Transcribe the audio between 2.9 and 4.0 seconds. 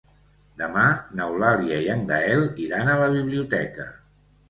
a la biblioteca.